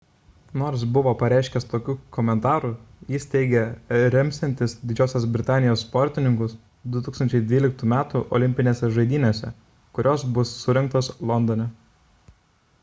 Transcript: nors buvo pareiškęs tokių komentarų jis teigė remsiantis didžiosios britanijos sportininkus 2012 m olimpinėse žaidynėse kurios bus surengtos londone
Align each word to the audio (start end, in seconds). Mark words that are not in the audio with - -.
nors 0.59 0.83
buvo 0.93 1.11
pareiškęs 1.17 1.65
tokių 1.71 1.93
komentarų 2.15 2.69
jis 3.15 3.27
teigė 3.33 3.65
remsiantis 4.15 4.73
didžiosios 4.91 5.27
britanijos 5.35 5.83
sportininkus 5.87 6.55
2012 6.95 7.87
m 7.91 7.95
olimpinėse 8.39 8.91
žaidynėse 8.97 9.51
kurios 9.99 10.25
bus 10.39 10.55
surengtos 10.65 11.11
londone 11.33 11.69